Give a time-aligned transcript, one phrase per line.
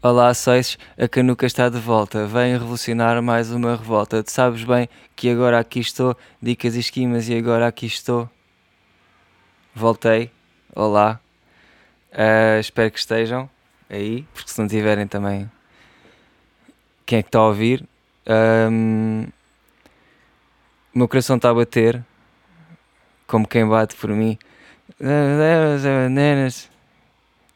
[0.00, 2.24] Olá, Seixas, a Canuca está de volta.
[2.24, 4.22] Vem revolucionar mais uma revolta.
[4.22, 8.30] Tu sabes bem que agora aqui estou, dicas e esquimas, e agora aqui estou.
[9.74, 10.30] Voltei.
[10.72, 11.18] Olá.
[12.12, 13.50] Uh, espero que estejam
[13.90, 15.50] aí, porque se não tiverem também.
[17.04, 17.84] Quem é que está a ouvir?
[18.70, 19.26] Um,
[20.94, 22.04] o meu coração está a bater,
[23.26, 24.38] como quem bate por mim.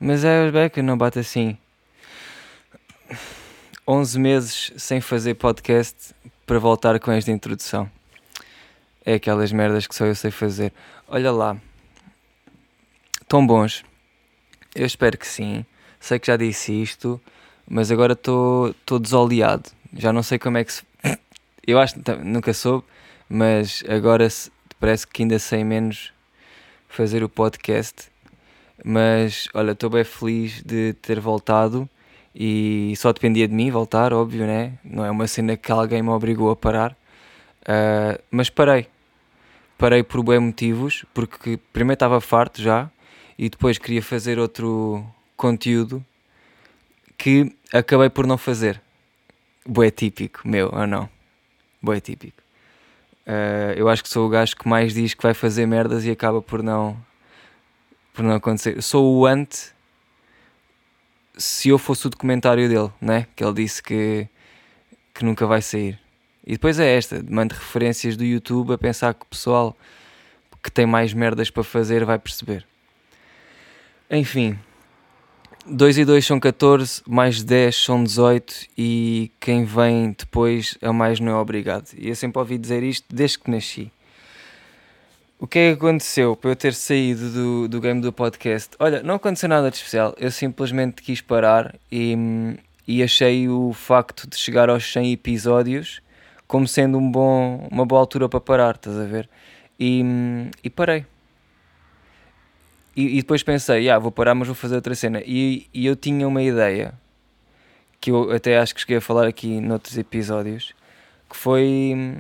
[0.00, 1.56] Mas é os que não bate assim.
[3.86, 6.14] 11 meses sem fazer podcast
[6.46, 7.90] para voltar com esta introdução.
[9.04, 10.72] É aquelas merdas que só eu sei fazer.
[11.08, 11.56] Olha lá.
[13.26, 13.84] Tão bons.
[14.75, 15.67] Eu espero que sim.
[15.98, 17.20] Sei que já disse isto,
[17.68, 19.70] mas agora estou desoleado.
[19.94, 20.82] Já não sei como é que se.
[21.67, 22.84] Eu acho que nunca soube,
[23.29, 24.26] mas agora
[24.81, 26.12] parece que ainda sei menos
[26.89, 28.11] fazer o podcast.
[28.84, 31.89] Mas olha, estou bem feliz de ter voltado
[32.34, 34.78] e só dependia de mim voltar, óbvio, né?
[34.83, 36.93] Não é uma cena que alguém me obrigou a parar,
[37.62, 38.89] uh, mas parei.
[39.77, 42.91] Parei por bem motivos, porque primeiro estava farto já
[43.39, 45.05] e depois queria fazer outro
[45.37, 46.05] conteúdo
[47.19, 48.81] que acabei por não fazer.
[49.67, 51.09] Boé típico, meu, ou não?
[51.81, 52.41] Boé típico.
[53.27, 56.11] Uh, eu acho que sou o gajo que mais diz que vai fazer merdas e
[56.11, 56.97] acaba por não,
[58.12, 58.81] por não acontecer.
[58.83, 59.72] Sou o ante
[61.36, 63.27] se eu fosse o documentário dele, né?
[63.34, 64.28] Que ele disse que,
[65.14, 65.98] que nunca vai sair.
[66.47, 69.77] E depois é esta, mando referências do YouTube a pensar que o pessoal
[70.62, 72.66] que tem mais merdas para fazer vai perceber.
[74.10, 74.58] Enfim,
[75.66, 81.20] 2 e 2 são 14, mais 10 são 18 e quem vem depois a mais
[81.20, 81.88] não é obrigado.
[81.97, 83.92] E eu sempre ouvi dizer isto desde que nasci.
[85.43, 88.77] O que é que aconteceu para eu ter saído do, do game do podcast?
[88.79, 90.15] Olha, não aconteceu nada de especial.
[90.17, 92.17] Eu simplesmente quis parar e,
[92.87, 96.01] e achei o facto de chegar aos 100 episódios
[96.47, 99.29] como sendo um bom, uma boa altura para parar, estás a ver?
[99.81, 100.05] E,
[100.62, 101.05] e parei.
[102.95, 105.21] E, e, depois pensei, ah, vou parar, mas vou fazer outra cena.
[105.27, 106.95] E, e eu tinha uma ideia
[108.00, 110.72] que eu até acho que cheguei a falar aqui noutros episódios,
[111.28, 112.16] que foi,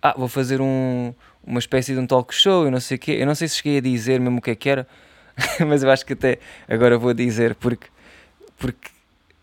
[0.00, 1.12] ah, vou fazer um
[1.44, 3.12] uma espécie de um talk show, eu não sei o quê.
[3.20, 4.86] Eu não sei se cheguei a dizer mesmo o que é que era,
[5.66, 6.38] mas eu acho que até
[6.68, 7.88] agora vou dizer porque,
[8.58, 8.90] porque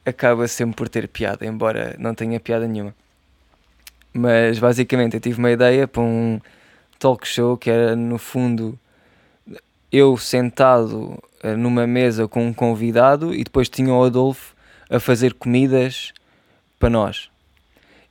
[0.06, 2.96] acaba sempre por ter piada, embora não tenha piada nenhuma.
[4.14, 6.40] Mas basicamente eu tive uma ideia para um
[6.98, 8.78] talk show que era no fundo
[9.92, 14.56] eu sentado eh, numa mesa com um convidado e depois tinha o Adolfo
[14.90, 16.12] a fazer comidas
[16.80, 17.30] para nós.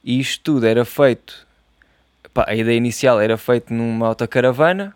[0.02, 1.47] E isto tudo era feito
[2.38, 4.94] Pá, a ideia inicial era feita numa autocaravana,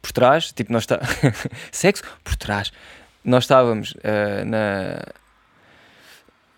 [0.00, 1.00] por trás, tipo, nós está
[1.70, 2.72] sexo por trás.
[3.22, 5.02] Nós estávamos uh, na.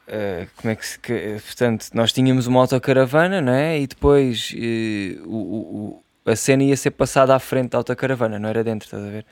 [0.07, 1.01] Uh, como é que se.
[1.01, 3.81] Que, portanto, nós tínhamos uma autocaravana, não é?
[3.81, 8.49] E depois uh, o, o, a cena ia ser passada à frente da autocaravana, não
[8.49, 9.27] era dentro, estás a ver?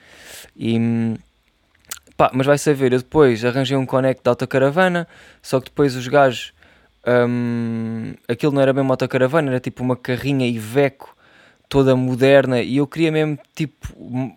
[0.57, 1.15] E.
[2.17, 5.07] Pá, mas vai saber, eu depois arranjei um conecto da autocaravana,
[5.41, 6.53] só que depois os gajos
[7.07, 11.17] um, aquilo não era bem uma autocaravana, era tipo uma carrinha Iveco
[11.69, 14.37] toda moderna e eu queria mesmo tipo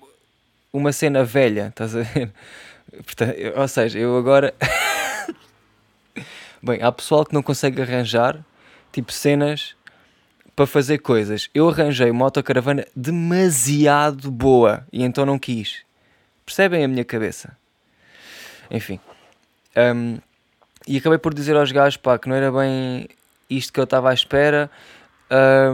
[0.72, 2.32] uma cena velha, estás a ver?
[3.06, 4.54] Portanto, ou seja, eu agora.
[6.62, 8.44] bem, há pessoal que não consegue arranjar
[8.92, 9.76] tipo cenas
[10.56, 11.50] para fazer coisas.
[11.54, 15.84] Eu arranjei uma autocaravana demasiado boa e então não quis.
[16.46, 17.58] Percebem a minha cabeça?
[18.72, 19.00] Enfim.
[19.76, 20.20] Um,
[20.88, 23.08] e acabei por dizer aos gajos pá, que não era bem
[23.50, 24.70] isto que eu estava à espera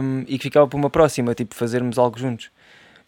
[0.00, 2.50] um, e que ficava para uma próxima, tipo fazermos algo juntos.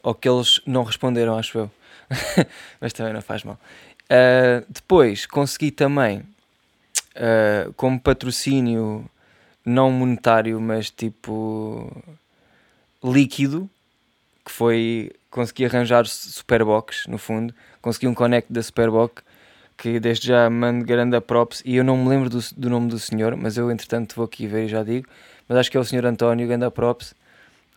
[0.02, 1.70] Ou que eles não responderam, acho eu.
[2.80, 3.58] Mas também não faz mal.
[4.04, 9.08] Uh, depois consegui também, uh, como patrocínio
[9.64, 11.90] não monetário, mas tipo
[13.02, 13.68] líquido,
[14.44, 19.22] que foi consegui arranjar Superbox no fundo, consegui um connect da Superbox
[19.76, 22.98] que desde já mando grande props e eu não me lembro do, do, nome do
[22.98, 25.08] senhor, mas eu entretanto vou aqui ver e já digo,
[25.48, 27.14] mas acho que é o senhor António, grande props,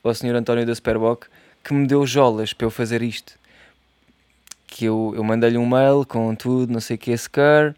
[0.03, 1.25] ou o senhor António da Superboc,
[1.63, 3.33] que me deu jolas para eu fazer isto.
[4.65, 7.75] Que eu, eu mandei-lhe um mail com tudo, não sei o que, esse car,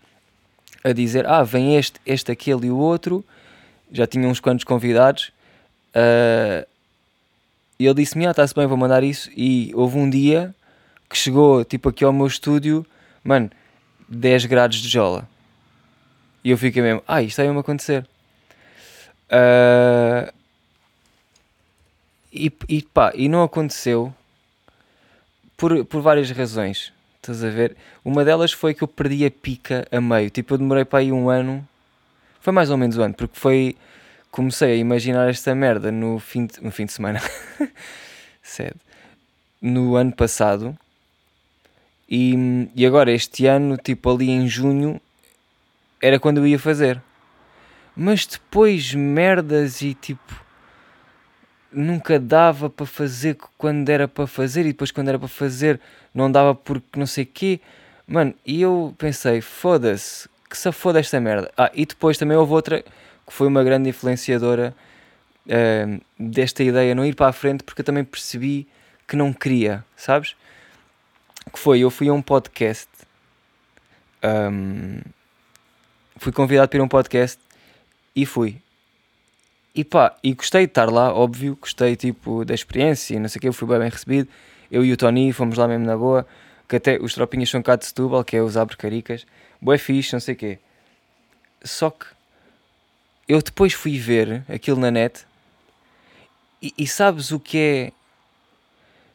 [0.83, 3.23] a dizer, ah, vem este, este, aquele e o outro,
[3.91, 5.31] já tinha uns quantos convidados,
[5.95, 6.67] uh,
[7.79, 10.53] e ele disse-me, ah, está-se bem, vou mandar isso, e houve um dia
[11.09, 12.85] que chegou, tipo, aqui ao meu estúdio,
[13.23, 13.49] mano,
[14.09, 15.27] 10 graus de jola.
[16.43, 18.07] E eu fiquei mesmo, ah, isto vai-me acontecer.
[19.29, 20.31] Uh,
[22.31, 24.13] e, e pá, e não aconteceu
[25.57, 26.93] por, por várias razões.
[27.17, 27.75] Estás a ver?
[28.03, 30.29] Uma delas foi que eu perdi a pica a meio.
[30.29, 31.67] Tipo, eu demorei para aí um ano
[32.39, 33.75] Foi mais ou menos um ano, porque foi.
[34.31, 37.19] Comecei a imaginar esta merda no fim de, no fim de semana.
[38.41, 38.75] Sede.
[39.61, 40.77] No ano passado.
[42.09, 44.99] E, e agora, este ano, tipo ali em junho,
[46.01, 47.01] era quando eu ia fazer.
[47.95, 50.49] Mas depois, merdas e tipo.
[51.71, 55.79] Nunca dava para fazer quando era para fazer, e depois, quando era para fazer,
[56.13, 57.59] não dava porque não sei quê.
[58.07, 61.51] Mano, e eu pensei, foda-se, que se foda esta merda.
[61.55, 64.73] Ah, e depois também houve outra que foi uma grande influenciadora
[65.45, 68.67] uh, desta ideia, não ir para a frente, porque eu também percebi
[69.07, 70.35] que não queria, sabes?
[71.51, 72.89] Que foi, eu fui a um podcast,
[74.23, 74.99] um,
[76.17, 77.39] fui convidado para ir a um podcast
[78.15, 78.61] e fui.
[79.73, 83.41] E pá, e gostei de estar lá, óbvio, gostei tipo da experiência, não sei o
[83.41, 84.27] que, eu fui bem, recebido.
[84.69, 86.27] Eu e o Tony fomos lá mesmo na boa,
[86.67, 89.25] que até os tropinhas são cá de Setúbal, que é os Abre Caricas,
[89.61, 90.59] bué fixe, não sei o quê.
[91.63, 92.05] Só que
[93.27, 95.25] eu depois fui ver aquilo na net
[96.61, 97.91] e, e sabes o que é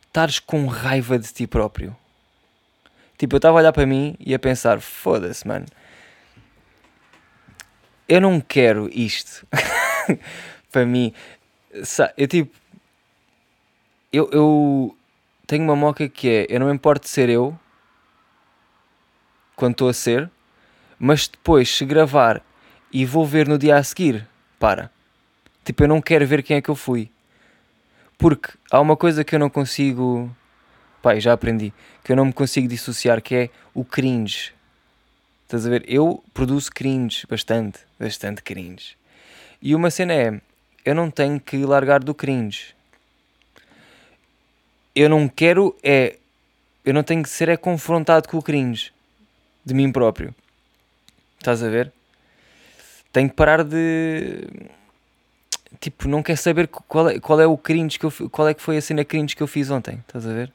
[0.07, 1.97] estares com raiva de ti próprio?
[3.17, 5.67] Tipo, eu estava a olhar para mim e a pensar: foda-se, mano,
[8.09, 9.47] eu não quero isto
[10.71, 11.13] para mim.
[12.17, 12.55] Eu tipo,
[14.13, 14.97] eu, eu
[15.47, 17.59] tenho uma moca que é: eu não me importo de ser eu
[19.57, 20.31] quando estou a ser,
[20.99, 22.43] mas depois se gravar
[22.93, 24.27] e vou ver no dia a seguir,
[24.59, 24.91] para.
[25.65, 27.11] Tipo, eu não quero ver quem é que eu fui.
[28.19, 30.31] Porque há uma coisa que eu não consigo.
[31.05, 31.71] Pai, já aprendi.
[32.03, 34.55] Que eu não me consigo dissociar, que é o cringe.
[35.43, 35.85] Estás a ver?
[35.87, 37.81] Eu produzo cringe bastante.
[38.01, 38.97] Bastante cringe.
[39.61, 40.41] E uma cena é.
[40.83, 42.75] Eu não tenho que largar do cringe.
[44.95, 46.17] Eu não quero é.
[46.83, 48.91] Eu não tenho que ser é confrontado com o cringe
[49.63, 50.35] de mim próprio.
[51.39, 51.93] Estás a ver?
[53.13, 54.49] tenho que parar de.
[55.81, 58.63] Tipo, não quer saber qual é, qual é o cringe que eu qual é que
[58.63, 60.51] foi a cena cringe que eu fiz ontem, estás a ver?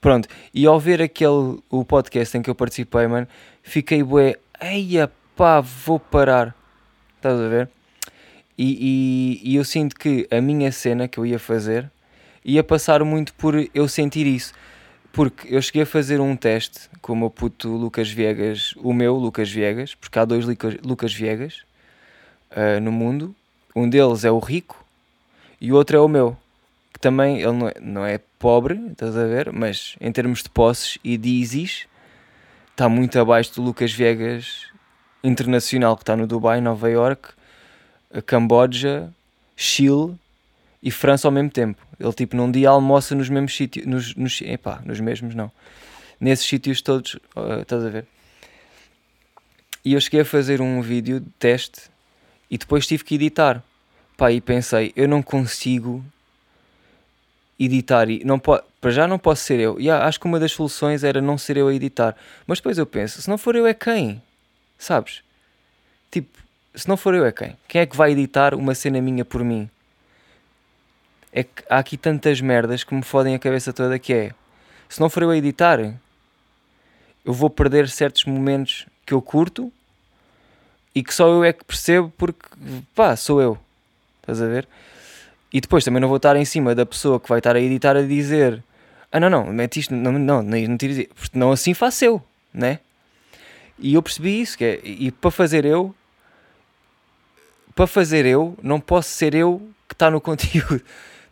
[0.00, 3.26] Pronto, e ao ver aquele o podcast em que eu participei, mano,
[3.62, 6.54] fiquei bué, eia pá, vou parar,
[7.16, 7.70] estás a ver?
[8.58, 11.90] E, e, e eu sinto que a minha cena que eu ia fazer
[12.44, 14.54] ia passar muito por eu sentir isso.
[15.12, 19.14] Porque eu cheguei a fazer um teste com o meu puto Lucas Viegas, o meu
[19.16, 20.44] Lucas Viegas, porque há dois
[20.84, 21.62] Lucas Viegas,
[22.50, 23.34] uh, no mundo.
[23.74, 24.84] Um deles é o rico
[25.60, 26.36] e o outro é o meu.
[26.96, 29.52] Que também ele não é, não é pobre, estás a ver?
[29.52, 31.86] Mas em termos de posses e de ISIS,
[32.70, 34.62] está muito abaixo do Lucas Viegas
[35.22, 37.34] internacional, que está no Dubai, Nova York,
[38.24, 39.12] Camboja,
[39.54, 40.14] Chile
[40.82, 41.86] e França ao mesmo tempo.
[42.00, 45.52] Ele tipo num dia almoça nos mesmos sítios, nos, nos, epá, nos mesmos não,
[46.18, 47.18] nesses sítios todos,
[47.60, 48.06] estás a ver?
[49.84, 51.90] E eu cheguei a fazer um vídeo de teste
[52.50, 53.62] e depois tive que editar.
[54.16, 56.02] Pá, e pensei, eu não consigo
[57.58, 59.80] editar e não po para já não posso ser eu.
[59.80, 62.14] E acho que uma das soluções era não ser eu a editar.
[62.46, 64.22] Mas depois eu penso, se não for eu é quem?
[64.78, 65.22] Sabes?
[66.10, 66.38] Tipo,
[66.74, 67.56] se não for eu é quem?
[67.66, 69.68] Quem é que vai editar uma cena minha por mim?
[71.32, 74.32] É que há aqui tantas merdas que me fodem a cabeça toda que é,
[74.88, 75.80] se não for eu a editar,
[77.24, 79.72] eu vou perder certos momentos que eu curto
[80.94, 82.48] e que só eu é que percebo porque,
[82.94, 83.58] pá, sou eu.
[84.20, 84.66] Estás a ver?
[85.52, 87.96] E depois também não vou estar em cima da pessoa que vai estar a editar
[87.96, 88.62] a dizer
[89.16, 92.22] ah não, não, mete isto, não, não, não, tires porque não assim faço eu,
[92.52, 92.80] né?
[93.78, 95.94] E eu percebi isso, que é, e para fazer eu,
[97.74, 100.82] para fazer eu, não posso ser eu que está no conteúdo.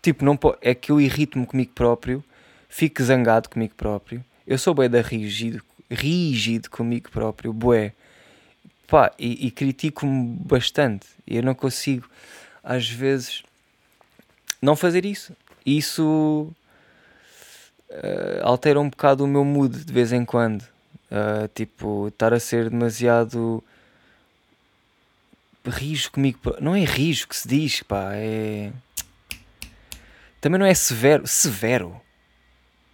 [0.00, 2.22] Tipo, não é que eu irrito-me comigo próprio,
[2.68, 7.92] fico zangado comigo próprio, eu sou bué da rígido, rígido comigo próprio, bué
[8.86, 11.06] pá, e, e critico-me bastante.
[11.26, 12.08] Eu não consigo,
[12.62, 13.42] às vezes,
[14.64, 15.36] não fazer isso.
[15.64, 16.48] Isso
[17.90, 20.62] uh, altera um bocado o meu mood de vez em quando.
[21.10, 23.62] Uh, tipo, estar a ser demasiado
[25.66, 26.38] rijo comigo.
[26.60, 28.72] Não é rijo que se diz, pá, é.
[30.40, 31.26] Também não é severo.
[31.26, 32.00] Severo.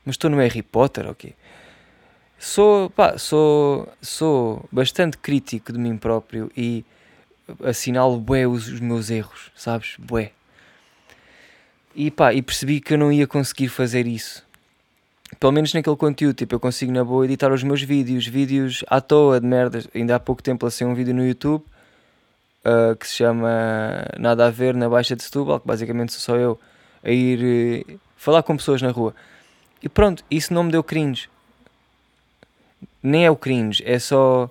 [0.04, 1.34] Mas estou no Harry Potter, ok?
[2.40, 6.84] sou, pá, sou, sou bastante crítico de mim próprio e
[7.62, 9.94] assinalo bué os, os meus erros, sabes?
[9.98, 10.32] Bué.
[11.94, 14.44] E pá, e percebi que eu não ia conseguir fazer isso.
[15.38, 19.00] Pelo menos naquele conteúdo, tipo, eu consigo na boa editar os meus vídeos, vídeos à
[19.00, 19.88] toa de merdas.
[19.94, 21.64] Ainda há pouco tempo lancei um vídeo no YouTube
[22.64, 23.48] uh, que se chama
[24.18, 26.58] Nada a Ver na Baixa de Setúbal, que basicamente sou só eu
[27.02, 29.14] a ir uh, falar com pessoas na rua.
[29.82, 31.28] E pronto, isso não me deu cringe
[33.02, 34.50] nem é o cringe, é só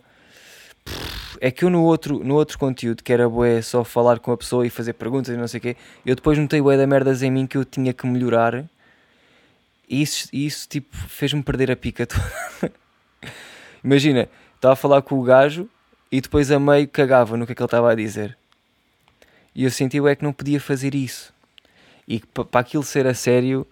[1.41, 4.37] é que eu no outro, no outro conteúdo, que era bué só falar com a
[4.37, 7.23] pessoa e fazer perguntas e não sei o quê, eu depois notei bué da merdas
[7.23, 8.65] em mim que eu tinha que melhorar
[9.89, 12.23] e isso, isso tipo, fez-me perder a pica toda.
[13.83, 15.67] Imagina, estava a falar com o gajo
[16.11, 18.37] e depois a meio cagava no que é que ele estava a dizer.
[19.55, 21.33] E eu senti é que não podia fazer isso.
[22.07, 23.65] E para aquilo ser a sério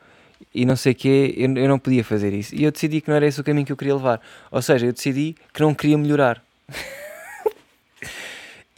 [0.54, 2.56] e não sei o quê, eu, eu não podia fazer isso.
[2.56, 4.20] E eu decidi que não era esse o caminho que eu queria levar.
[4.50, 6.44] Ou seja, eu decidi que não queria melhorar.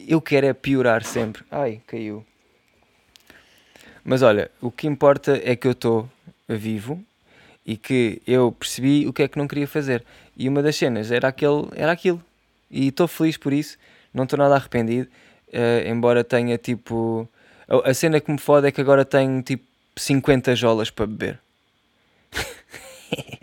[0.10, 1.44] eu quero é piorar sempre.
[1.52, 2.26] Ai, caiu.
[4.04, 6.10] Mas olha, o que importa é que eu estou
[6.48, 7.00] vivo
[7.64, 10.04] e que eu percebi o que é que não queria fazer.
[10.36, 12.24] E uma das cenas era, aquele, era aquilo.
[12.72, 13.78] E estou feliz por isso,
[14.12, 15.08] não estou nada arrependido,
[15.50, 17.30] uh, embora tenha tipo.
[17.68, 19.64] A, a cena que me fode é que agora tenho tipo
[19.96, 21.40] 50 jolas para beber.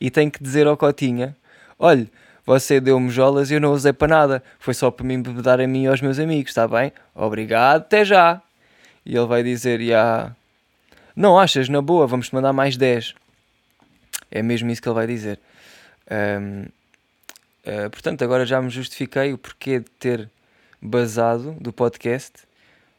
[0.00, 1.36] e tenho que dizer ao Cotinha:
[1.76, 2.06] olha,
[2.44, 5.66] você deu-me jolas e eu não usei para nada, foi só para me bebedar a
[5.66, 6.92] mim e aos meus amigos, está bem?
[7.14, 8.40] Obrigado, até já.
[9.04, 10.34] E ele vai dizer: yeah.
[11.14, 13.14] não achas, na boa, vamos-te mandar mais 10.
[14.30, 15.38] É mesmo isso que ele vai dizer.
[16.10, 16.68] Um, uh,
[17.64, 20.30] eh, portanto, agora já me justifiquei o porquê de ter
[20.80, 22.32] basado do podcast.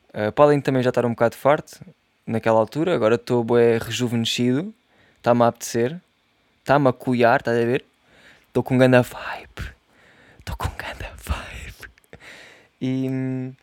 [0.10, 1.80] Uh, para além de também já estar um bocado farto
[2.28, 4.74] naquela altura, agora estou bem rejuvenescido,
[5.18, 6.00] está-me a apetecer,
[6.60, 7.86] está-me a cuiar, estás a ver?
[8.52, 9.74] Estou com ganda vibe,
[10.38, 11.90] estou com ganda vibe.
[12.82, 13.54] E,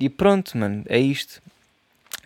[0.00, 1.40] e pronto, mano, é isto.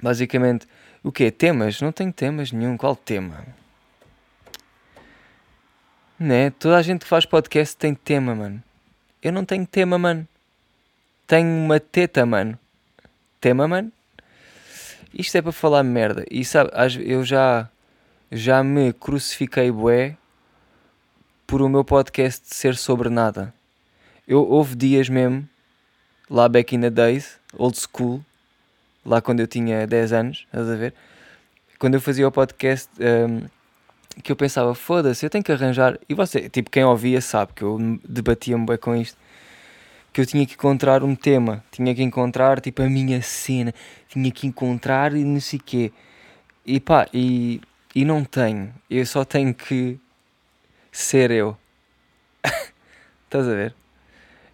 [0.02, 0.66] Basicamente,
[1.02, 1.82] o que Temas?
[1.82, 2.78] Não tenho temas nenhum.
[2.78, 3.44] Qual tema?
[6.18, 6.48] Né?
[6.48, 8.62] Toda a gente que faz podcast tem tema, mano.
[9.22, 10.26] Eu não tenho tema, mano.
[11.26, 12.58] Tenho uma teta, mano.
[13.38, 13.92] Tema, mano?
[15.12, 16.24] Isto é para falar merda.
[16.30, 16.70] E sabe,
[17.04, 17.68] eu já,
[18.32, 20.16] já me crucifiquei bué
[21.46, 23.52] por o meu podcast ser sobre nada.
[24.26, 25.48] Eu houve dias mesmo,
[26.30, 28.24] lá back in the days, old school,
[29.04, 30.94] lá quando eu tinha 10 anos, estás a ver?
[31.78, 33.46] Quando eu fazia o podcast, um,
[34.22, 35.98] que eu pensava, foda-se, eu tenho que arranjar.
[36.08, 39.18] E você, tipo, quem ouvia sabe que eu debatia-me bem com isto.
[40.12, 43.74] Que eu tinha que encontrar um tema, tinha que encontrar, tipo, a minha cena,
[44.08, 45.92] tinha que encontrar e não sei quê.
[46.64, 47.60] E pá, e,
[47.94, 48.72] e não tenho.
[48.88, 49.98] Eu só tenho que
[50.94, 51.56] ser eu.
[53.24, 53.74] Estás a ver?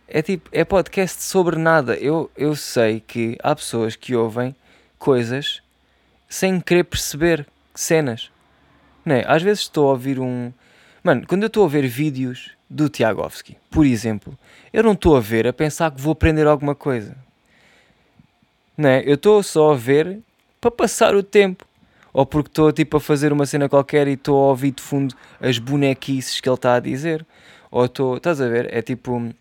[0.09, 1.95] É tipo, é podcast sobre nada.
[1.97, 4.57] Eu, eu sei que há pessoas que ouvem
[4.99, 5.63] coisas
[6.29, 8.31] sem querer perceber cenas.
[9.05, 9.25] Não é?
[9.27, 10.51] Às vezes estou a ouvir um.
[11.05, 14.37] Mano, quando eu estou a ver vídeos do Tiagovski, por exemplo,
[14.73, 17.17] eu não estou a ver a pensar que vou aprender alguma coisa.
[18.77, 19.03] Não é?
[19.05, 20.21] Eu estou só a ver
[20.59, 21.67] para passar o tempo.
[22.13, 25.15] Ou porque estou tipo a fazer uma cena qualquer e estou a ouvir de fundo
[25.41, 27.25] as bonequices que ele está a dizer.
[27.71, 28.17] Ou estou.
[28.17, 28.73] Estás a ver?
[28.75, 29.33] É tipo.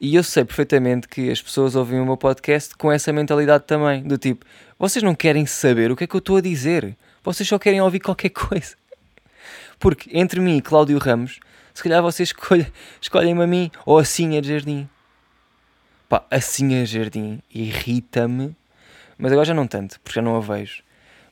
[0.00, 4.02] E eu sei perfeitamente que as pessoas ouvem o meu podcast com essa mentalidade também.
[4.02, 4.44] Do tipo,
[4.78, 6.96] vocês não querem saber o que é que eu estou a dizer.
[7.22, 8.74] Vocês só querem ouvir qualquer coisa.
[9.78, 11.38] Porque entre mim e Cláudio Ramos,
[11.74, 12.66] se calhar vocês escolhem,
[13.00, 14.88] escolhem-me a mim ou a Cinha de Jardim.
[16.08, 18.56] Pá, a Cinha de Jardim irrita-me,
[19.16, 20.82] mas agora já não tanto, porque já não a vejo.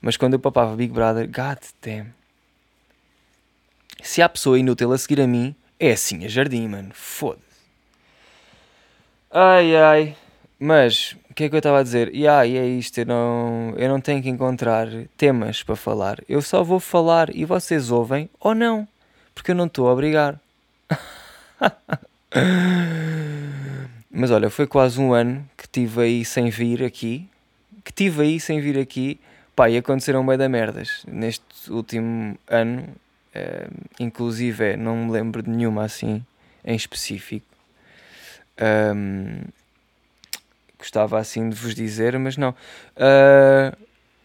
[0.01, 2.15] Mas quando eu papava Big Brother, god damn.
[4.03, 6.91] Se há pessoa inútil a seguir a mim, é a Cinha Jardim, mano.
[6.95, 7.45] Foda-se.
[9.31, 10.17] Ai ai.
[10.59, 12.15] Mas, o que é que eu estava a dizer?
[12.15, 16.19] E e é isto, eu não, eu não tenho que encontrar temas para falar.
[16.29, 18.87] Eu só vou falar e vocês ouvem ou não.
[19.35, 20.39] Porque eu não estou a obrigar.
[24.11, 27.27] Mas olha, foi quase um ano que tive aí sem vir aqui.
[27.85, 29.19] Que tive aí sem vir aqui.
[29.61, 31.05] Pá, e aconteceram bem da merdas.
[31.07, 32.89] Neste último ano,
[33.35, 36.25] eh, inclusive, não me lembro de nenhuma assim
[36.65, 37.45] em específico.
[38.97, 39.43] Um,
[40.79, 42.55] gostava assim de vos dizer, mas não.
[42.97, 43.77] Uh,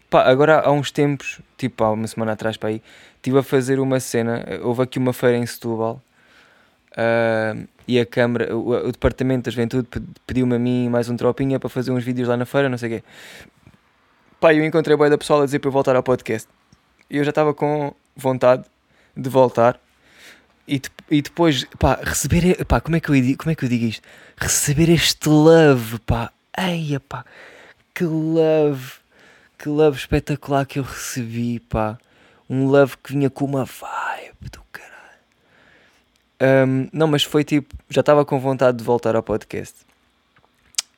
[0.09, 2.81] pá, agora há uns tempos, tipo há uma semana atrás para aí,
[3.17, 4.41] estive a fazer uma cena.
[4.61, 6.01] Houve aqui uma feira em Setúbal
[6.93, 9.85] uh, e a Câmara, o, o, Departamento da Juventude
[10.25, 12.87] pediu-me a mim mais um tropinha para fazer uns vídeos lá na feira, não sei
[12.87, 13.03] o quê.
[14.45, 16.47] Pá, eu encontrei boia da pessoal a dizer para eu voltar ao podcast.
[17.09, 18.63] E eu já estava com vontade
[19.17, 19.79] de voltar.
[20.67, 23.85] E, e depois, pá, receber, pá, como é que eu, como é que eu digo
[23.85, 24.07] isto?
[24.37, 27.25] Receber este love, pá, Eia pá,
[27.91, 28.99] que love,
[29.57, 31.97] que love espetacular que eu recebi, pá.
[32.47, 36.69] Um love que vinha com uma vibe do caralho.
[36.69, 39.75] Um, não, mas foi tipo, já estava com vontade de voltar ao podcast.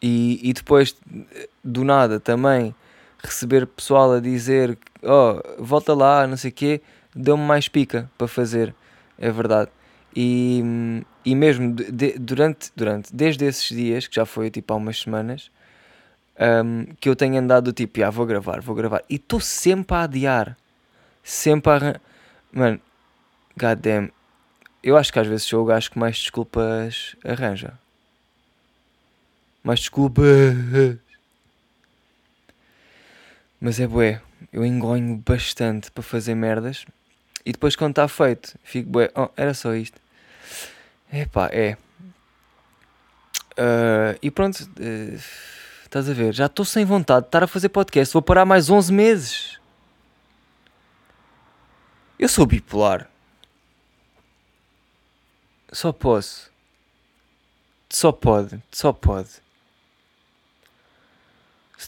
[0.01, 0.97] E, e depois,
[1.63, 2.75] do nada, também
[3.23, 6.81] receber pessoal a dizer: Oh, volta lá, não sei o quê,
[7.15, 8.73] deu-me mais pica para fazer,
[9.17, 9.69] é verdade.
[10.15, 10.63] E,
[11.23, 15.51] e mesmo de, durante, durante, desde esses dias, que já foi tipo há umas semanas,
[16.39, 19.03] um, que eu tenho andado tipo, ah, vou gravar, vou gravar.
[19.09, 20.57] E estou sempre a adiar.
[21.23, 22.01] Sempre a.
[22.51, 22.79] Mano,
[23.57, 24.11] goddamn.
[24.83, 27.73] Eu acho que às vezes sou o gajo que mais desculpas arranja.
[29.63, 30.25] Mais desculpas.
[33.59, 34.21] Mas é bué.
[34.51, 36.85] Eu engonho bastante para fazer merdas.
[37.45, 39.11] E depois quando está feito, fico bué.
[39.15, 39.99] Oh, era só isto.
[41.11, 41.77] Epá, é.
[43.53, 45.19] Uh, e pronto, uh,
[45.83, 46.33] estás a ver?
[46.33, 48.13] Já estou sem vontade de estar a fazer podcast.
[48.13, 49.59] Vou parar mais 11 meses.
[52.19, 53.09] Eu sou bipolar.
[55.71, 56.51] Só posso.
[57.89, 58.61] Só pode.
[58.71, 59.29] Só pode.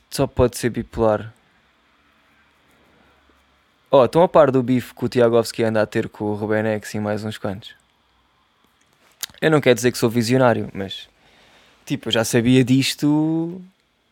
[0.10, 1.34] Só pode ser bipolar.
[3.92, 6.94] Oh, estão a par do bife que o Tiagovski anda a ter com o Rubenex
[6.94, 7.74] e mais uns quantos?
[9.42, 11.10] Eu não quero dizer que sou visionário, mas
[11.88, 13.60] tipo, eu já sabia disto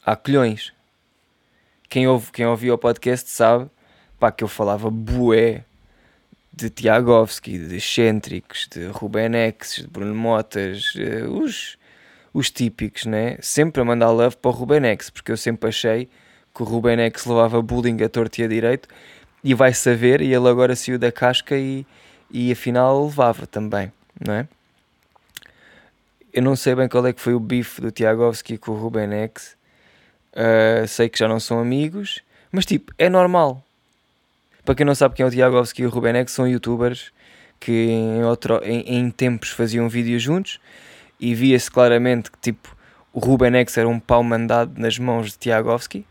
[0.03, 0.74] há colhões.
[1.88, 3.69] Quem, ouve, quem ouviu o podcast sabe
[4.19, 5.63] pá, que eu falava bué
[6.51, 11.77] de Tiagovski, de Excêntricos, de Rubenex, de Bruno Motas, uh, os,
[12.34, 13.38] os típicos, né?
[13.41, 16.10] Sempre a mandar love para o Rubenex, porque eu sempre achei
[16.55, 18.89] que o Rubenex levava bullying a torto e a direito
[19.44, 21.86] e vai saber, e ele agora saiu da casca e,
[22.32, 24.48] e afinal levava também, não é?
[26.34, 29.12] Eu não sei bem qual é que foi o bife do Tiagovski com o Ruben
[29.12, 29.58] X.
[30.34, 33.63] Uh, sei que já não são amigos, mas tipo, é normal.
[34.63, 37.12] Para quem não sabe quem é o Tiagovski e o Ruben X, são youtubers
[37.60, 40.60] que em, outro, em, em tempos faziam vídeos juntos
[41.20, 42.75] e via-se claramente que tipo
[43.12, 46.06] o Ruben X era um pau mandado nas mãos de Tiagovski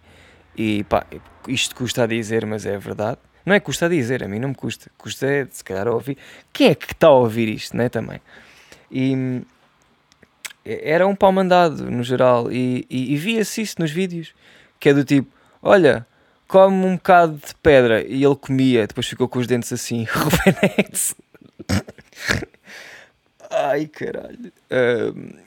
[0.57, 1.07] e pá,
[1.49, 3.19] isto custa a dizer, mas é verdade.
[3.45, 4.91] Não é custa a dizer, a mim não me custa.
[4.99, 6.19] Custa é, se calhar, ouvir.
[6.53, 7.89] Quem é que está a ouvir isto, né?
[7.89, 8.21] Também.
[8.91, 9.43] E
[10.65, 12.51] era um pau mandado, no geral.
[12.51, 14.35] E, e, e via-se isso nos vídeos.
[14.81, 15.31] Que é do tipo:
[15.63, 16.05] olha,
[16.49, 18.05] come um bocado de pedra.
[18.07, 20.05] E ele comia, depois ficou com os dentes assim.
[20.11, 21.15] Rubenex.
[23.51, 24.53] Ai caralho.
[24.71, 25.46] Um,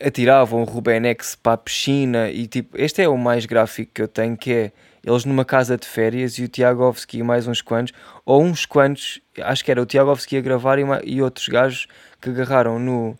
[0.00, 2.30] atiravam o Rubenex para a piscina.
[2.30, 4.36] E tipo, este é o mais gráfico que eu tenho.
[4.36, 4.72] Que é
[5.06, 9.20] eles numa casa de férias e o Tiagovski e mais uns quantos, ou uns quantos,
[9.40, 11.86] acho que era o Tiagovski a gravar e, e outros gajos
[12.20, 13.16] que agarraram no,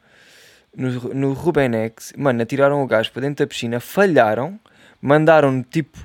[0.77, 4.59] no, no Rubenex, mano, atiraram o gajo para dentro da piscina, falharam,
[5.01, 6.05] mandaram tipo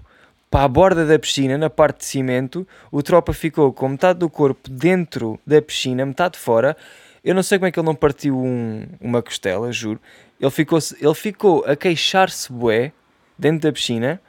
[0.51, 4.29] para a borda da piscina, na parte de cimento, o tropa ficou com metade do
[4.29, 6.75] corpo dentro da piscina, metade fora.
[7.23, 9.99] Eu não sei como é que ele não partiu um, uma costela, juro.
[10.41, 12.91] Ele ficou, ele ficou a queixar-se bué
[13.38, 14.19] dentro da piscina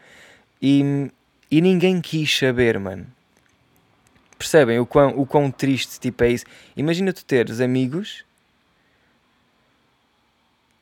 [0.61, 1.11] e,
[1.51, 3.07] e ninguém quis saber, mano.
[4.37, 6.45] Percebem o quão, o quão triste tipo, é isso?
[6.77, 8.27] Imagina tu teres amigos,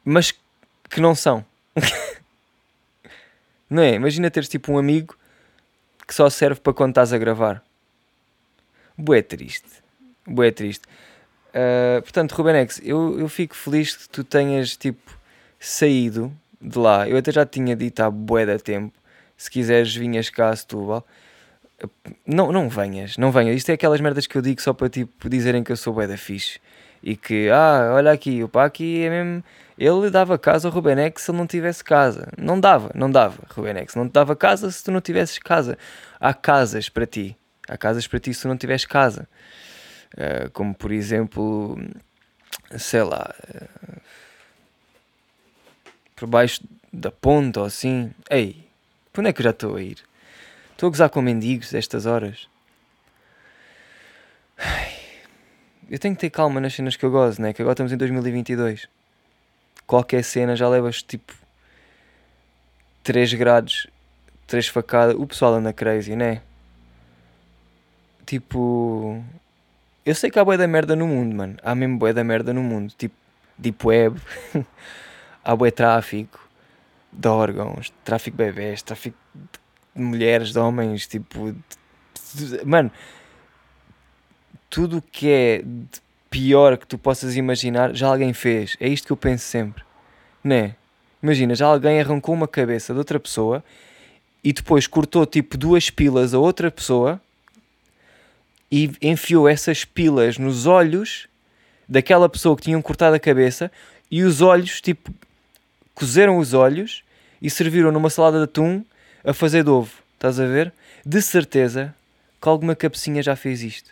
[0.04, 0.34] mas
[0.90, 1.46] que não são.
[3.70, 3.94] não é?
[3.94, 5.16] Imagina teres tipo um amigo
[6.08, 7.62] que só serve para quando estás a gravar.
[8.98, 9.68] Bué triste.
[10.26, 10.86] Bué triste.
[11.50, 15.19] Uh, portanto, Rubenex, eu, eu fico feliz que tu tenhas tipo
[15.60, 17.06] saído de lá.
[17.06, 18.98] Eu até já tinha dito há bué da tempo
[19.36, 21.06] se quiseres vinhas cá a Setúbal.
[22.26, 23.56] Não, não venhas, não venhas.
[23.56, 26.06] Isto é aquelas merdas que eu digo só para tipo dizerem que eu sou bué
[26.06, 26.58] da fixe.
[27.02, 29.44] E que, ah, olha aqui, o pá aqui é mesmo...
[29.78, 32.28] Ele dava casa ao Rubenex se ele não tivesse casa.
[32.36, 33.94] Não dava, não dava, Rubenex.
[33.94, 35.78] Não te dava casa se tu não tivesses casa.
[36.18, 37.34] Há casas para ti.
[37.66, 39.26] Há casas para ti se tu não tivesses casa.
[40.12, 41.78] Uh, como, por exemplo,
[42.76, 43.34] sei lá...
[43.48, 44.00] Uh,
[46.20, 48.12] por baixo da ponte ou assim.
[48.28, 48.62] Ei,
[49.10, 49.96] para onde é que eu já estou a ir?
[50.72, 52.46] Estou a gozar com mendigos estas horas.
[55.90, 57.54] Eu tenho que ter calma nas cenas que eu gozo, né?
[57.54, 58.86] Que agora estamos em 2022.
[59.86, 61.32] Qualquer cena já levas tipo
[63.02, 63.86] 3 graus,
[64.46, 65.16] 3 facadas.
[65.18, 66.42] O pessoal anda crazy, né?
[68.26, 69.24] Tipo.
[70.04, 71.56] Eu sei que há boia da merda no mundo, mano.
[71.62, 72.92] Há mesmo boia da merda no mundo.
[72.96, 73.14] Tipo,
[73.56, 74.20] deep web.
[75.44, 76.38] há boia tráfico
[77.12, 81.54] de órgãos, tráfico de bebés, tráfico de mulheres, de homens, tipo.
[82.64, 82.90] Mano,
[84.68, 85.64] tudo o que é
[86.30, 88.76] pior que tu possas imaginar, já alguém fez.
[88.80, 89.82] É isto que eu penso sempre.
[90.42, 90.76] Né?
[91.22, 93.62] Imagina, já alguém arrancou uma cabeça de outra pessoa
[94.42, 97.20] e depois cortou tipo duas pilas a outra pessoa
[98.70, 101.26] e enfiou essas pilas nos olhos
[101.88, 103.70] daquela pessoa que tinham cortado a cabeça
[104.10, 105.12] e os olhos tipo
[105.94, 107.02] cozeram os olhos
[107.40, 108.84] e serviram numa salada de atum
[109.24, 109.92] a fazer de ovo.
[110.14, 110.72] Estás a ver?
[111.04, 111.94] De certeza
[112.40, 113.90] que alguma cabecinha já fez isto.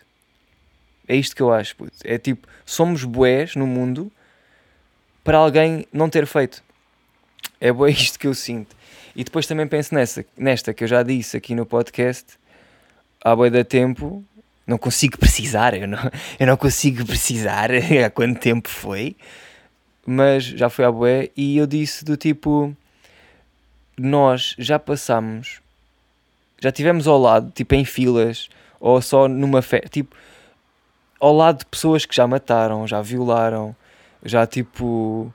[1.07, 1.91] É isto que eu acho, puto.
[2.03, 4.11] É tipo, somos boés no mundo
[5.23, 6.63] para alguém não ter feito.
[7.59, 8.75] É boé isto que eu sinto.
[9.15, 12.25] E depois também penso nessa, nesta que eu já disse aqui no podcast,
[13.23, 14.23] há boé da tempo,
[14.65, 15.99] não consigo precisar, eu não,
[16.39, 17.69] eu não consigo precisar
[18.05, 19.15] há quanto tempo foi,
[20.05, 22.75] mas já foi à boé e eu disse do tipo,
[23.97, 25.61] nós já passamos,
[26.61, 30.15] já tivemos ao lado, tipo em filas, ou só numa festa, tipo,
[31.19, 33.75] ao lado de pessoas que já mataram, já violaram,
[34.23, 35.33] já tipo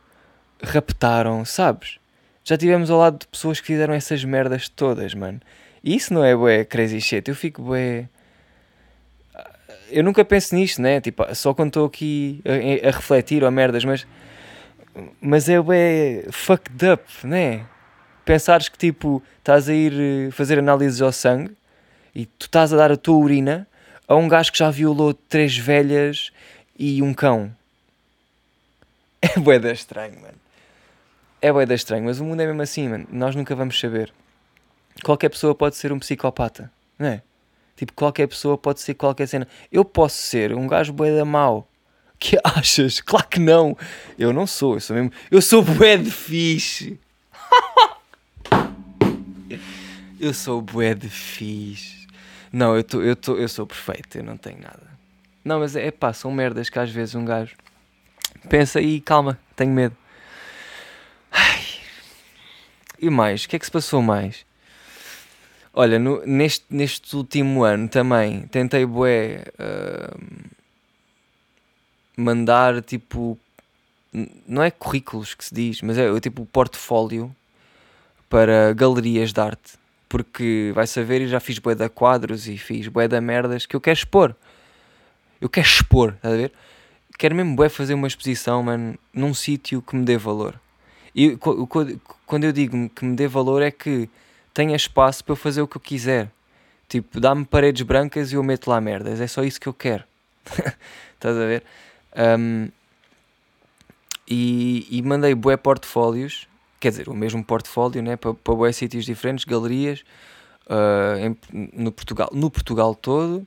[0.63, 1.99] raptaram, sabes?
[2.43, 5.41] Já tivemos ao lado de pessoas que fizeram essas merdas todas, mano.
[5.83, 7.29] E isso não é bué crazy shit.
[7.29, 8.09] Eu fico bué.
[9.91, 11.01] Eu nunca penso nisto, né?
[11.01, 14.07] Tipo, só quando estou aqui a, a, refletir ou merdas, mas.
[15.21, 17.67] Mas é bué fucked up, né?
[18.25, 21.57] Pensares que tipo estás a ir eh, fazer análises ao sangue
[22.15, 23.67] e tu estás a dar a tua urina
[24.07, 26.31] a um gajo que já violou três velhas
[26.79, 27.55] e um cão.
[29.37, 30.35] É bué da estranho, mano.
[31.41, 33.07] É bué da estranho, mas o mundo é mesmo assim, mano.
[33.11, 34.13] Nós nunca vamos saber.
[35.03, 37.23] Qualquer pessoa pode ser um psicopata, não é?
[37.75, 39.49] Tipo, qualquer pessoa pode ser qualquer cena.
[39.73, 41.67] Eu posso ser um gajo bué da mau.
[42.19, 43.01] Que achas?
[43.01, 43.77] Claro que não.
[44.19, 45.13] Eu não sou, eu sou mesmo...
[45.31, 46.99] Eu sou bué de fixe.
[50.21, 52.07] eu sou bué de fixe.
[52.53, 54.95] Não, eu, tô, eu, tô, eu sou perfeito, eu não tenho nada.
[55.45, 57.57] Não, mas é pá, são merdas que às vezes um gajo
[58.49, 59.97] pensa e calma, tenho medo.
[61.31, 61.63] Ai.
[63.01, 63.45] E mais?
[63.45, 64.47] O que é que se passou mais?
[65.73, 70.21] Olha, no, neste, neste último ano também tentei bué uh,
[72.17, 73.39] mandar tipo
[74.47, 77.35] não é currículos que se diz, mas é tipo portfólio
[78.29, 79.73] para galerias de arte.
[80.09, 83.99] Porque vai saber e já fiz bué quadros e fiz bué merdas que eu quero
[83.99, 84.35] expor.
[85.41, 86.53] Eu quero expor, estás a ver?
[87.19, 90.61] Quero mesmo bué fazer uma exposição, mano, num sítio que me dê valor.
[91.15, 91.37] E
[92.27, 94.09] quando eu digo que me dê valor é que
[94.53, 96.31] tenha espaço para eu fazer o que eu quiser.
[96.89, 99.21] Tipo, dá-me paredes brancas e eu meto lá merdas.
[99.21, 100.05] É só isso que eu quero.
[101.15, 101.65] Estás a ver?
[102.17, 102.69] Um,
[104.27, 106.49] e, e, mandei bué portfólios,
[106.81, 110.05] quer dizer, o mesmo portfólio, né, para, para bué sítios diferentes, galerias,
[110.67, 111.37] uh, em,
[111.73, 113.47] no, Portugal, no Portugal todo.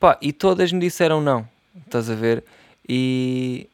[0.00, 1.48] Pá, e todas me disseram não.
[1.86, 2.42] Estás a ver?
[2.88, 3.68] E,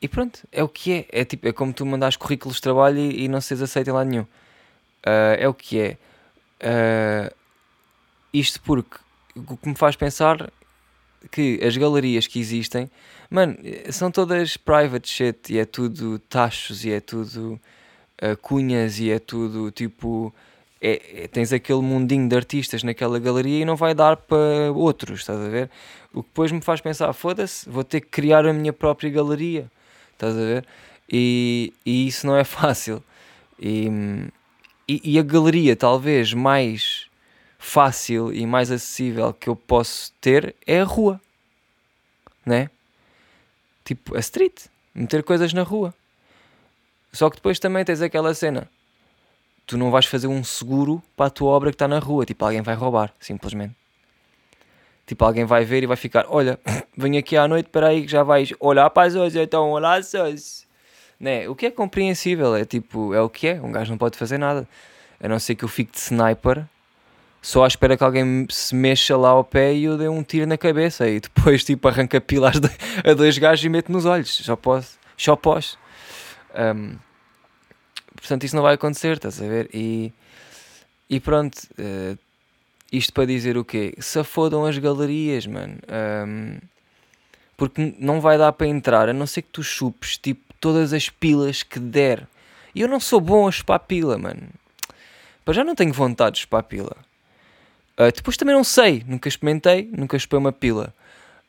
[0.00, 1.06] e pronto, é o que é.
[1.10, 3.92] É, tipo, é como tu mandares currículos de trabalho e, e não seres aceito em
[3.92, 4.22] lado nenhum.
[4.22, 5.98] Uh, é o que é.
[6.62, 7.34] Uh,
[8.32, 8.96] isto porque
[9.34, 10.50] o que me faz pensar
[11.30, 12.90] que as galerias que existem,
[13.30, 13.56] mano,
[13.90, 17.60] são todas private shit e é tudo tachos e é tudo
[18.22, 20.34] uh, cunhas e é tudo tipo.
[20.78, 25.20] É, é, tens aquele mundinho de artistas naquela galeria e não vai dar para outros,
[25.20, 25.70] estás a ver?
[26.12, 29.70] O que depois me faz pensar, foda-se, vou ter que criar a minha própria galeria,
[30.12, 30.66] estás a ver?
[31.10, 33.02] E, e isso não é fácil.
[33.58, 33.88] E,
[34.86, 37.05] e, e, a galeria talvez mais
[37.66, 41.20] fácil e mais acessível que eu posso ter é a rua,
[42.44, 42.70] né?
[43.84, 45.92] Tipo a street, meter coisas na rua.
[47.12, 48.70] Só que depois também tens aquela cena.
[49.66, 52.24] Tu não vais fazer um seguro para a tua obra que está na rua.
[52.24, 53.74] Tipo, alguém vai roubar, simplesmente.
[55.04, 56.60] Tipo, alguém vai ver e vai ficar: Olha,
[56.96, 60.00] venho aqui à noite, para aí que já vais olhar para as hoje, então olá,
[60.02, 60.64] sós.
[61.18, 61.48] Né?
[61.48, 64.38] O que é compreensível, é tipo, é o que é, um gajo não pode fazer
[64.38, 64.68] nada.
[65.18, 66.64] A não ser que eu fique de sniper,
[67.46, 70.48] só à espera que alguém se mexa lá ao pé e eu dê um tiro
[70.48, 72.56] na cabeça e depois tipo arranca pilas
[73.04, 74.36] a dois gajos e mete nos olhos.
[74.38, 75.78] Só posso, só posso.
[76.56, 76.96] Um,
[78.16, 79.70] portanto, isso não vai acontecer, estás a ver?
[79.72, 80.12] E,
[81.08, 82.18] e pronto, uh,
[82.90, 83.94] isto para dizer o quê?
[84.00, 85.78] Se afodam as galerias, mano.
[86.26, 86.58] Um,
[87.56, 91.08] porque não vai dar para entrar, a não ser que tu chupes tipo todas as
[91.08, 92.26] pilas que der.
[92.74, 94.48] E eu não sou bom a chupar pila, mano.
[95.44, 97.05] Para já não tenho vontade de chupar pila.
[97.98, 100.94] Uh, depois também não sei, nunca experimentei, nunca chupei uma pila.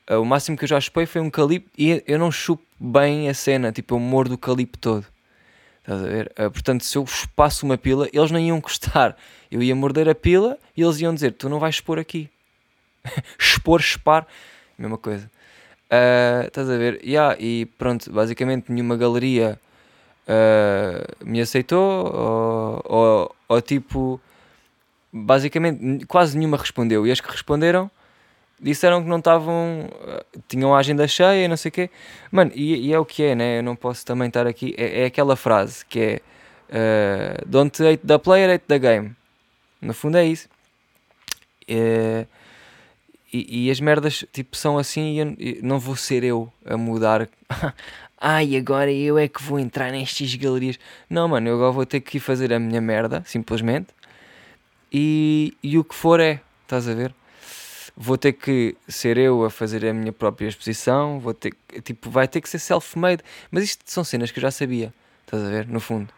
[0.09, 3.27] Uh, o máximo que eu já chupei foi um calipo e eu não chupo bem
[3.27, 5.05] a cena, tipo eu mordo o calipo todo.
[5.81, 6.31] Estás a ver?
[6.39, 9.17] Uh, portanto, se eu chupasse uma pila, eles não iam gostar.
[9.51, 12.29] Eu ia morder a pila e eles iam dizer: Tu não vais expor aqui.
[13.37, 14.25] expor, chupar,
[14.77, 15.29] mesma coisa.
[16.45, 17.01] Estás a ver?
[17.03, 19.57] Yeah, e pronto, basicamente nenhuma galeria
[21.23, 24.19] me aceitou, ou, ou, ou, tipo,
[25.11, 27.05] basicamente quase nenhuma respondeu.
[27.05, 27.89] E as que responderam
[28.59, 29.89] disseram que não estavam,
[30.47, 31.89] tinham a agenda cheia e não sei o quê.
[32.31, 33.59] Mano, e, e, é o que é, né?
[33.59, 34.73] Eu não posso também estar aqui.
[34.77, 36.21] É, é aquela frase que é
[36.69, 39.15] uh, Don't hate the player, hate the game.
[39.81, 40.49] No fundo é isso.
[41.67, 42.25] É,
[43.31, 47.29] e, e, as merdas tipo são assim e, eu, não vou ser eu a mudar.
[48.19, 50.79] Ai, agora eu é que vou entrar nestas galerias.
[51.07, 53.87] Não, mano, eu agora vou ter que fazer a minha merda, simplesmente.
[54.91, 57.13] E, e o que for é, estás a ver?
[57.95, 62.27] Vou ter que ser eu a fazer a minha própria exposição, vou ter, tipo, vai
[62.27, 63.23] ter que ser self-made.
[63.49, 64.93] Mas isto são cenas que eu já sabia,
[65.25, 65.67] estás a ver?
[65.67, 66.13] No fundo,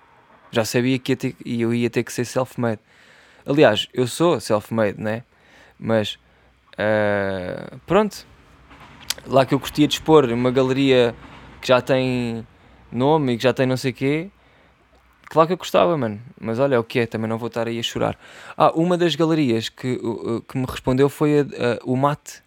[0.51, 2.81] já sabia que ia ter, eu ia ter que ser self-made.
[3.45, 5.23] Aliás, eu sou self-made, né?
[5.79, 6.19] Mas
[6.73, 8.27] uh, pronto,
[9.25, 11.15] lá que eu curtia de expor uma galeria
[11.61, 12.45] que já tem
[12.91, 14.29] nome e que já tem não sei quê.
[15.29, 16.19] Claro que eu gostava, mano.
[16.41, 18.17] Mas olha o que é, também não vou estar aí a chorar.
[18.57, 19.99] Ah, uma das galerias que,
[20.47, 21.45] que me respondeu foi a,
[21.83, 22.41] o Mate,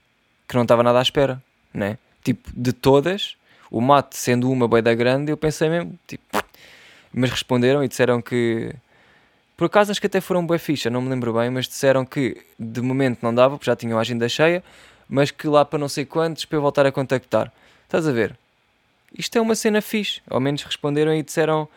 [0.48, 1.42] que não estava nada à espera,
[1.72, 1.96] né?
[2.24, 3.36] Tipo, de todas,
[3.70, 6.24] o Mate sendo uma boia da grande, eu pensei mesmo, tipo.
[7.14, 8.74] Mas responderam e disseram que.
[9.56, 12.42] Por acaso acho que até foram boa ficha, não me lembro bem, mas disseram que
[12.58, 14.64] de momento não dava, porque já tinham a agenda cheia,
[15.08, 17.52] mas que lá para não sei quantos para eu voltar a contactar.
[17.84, 18.36] Estás a ver?
[19.16, 20.20] isto é uma cena fixe.
[20.28, 21.68] Ao menos responderam e disseram.